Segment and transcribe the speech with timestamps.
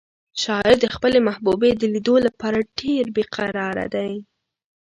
[0.43, 4.11] شاعر د خپلې محبوبې د لیدو لپاره ډېر بې قراره دی.